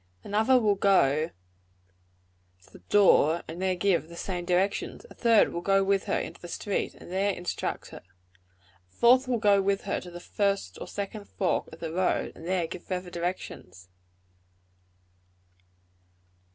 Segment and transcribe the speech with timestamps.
[0.23, 1.29] Another will go
[2.63, 5.05] to the door, and there give the same directions.
[5.11, 8.01] A third will go with her into the street, and there instruct her.
[8.87, 12.31] A fourth will go with her to the first or second fork of the road,
[12.35, 13.89] and there give further directions.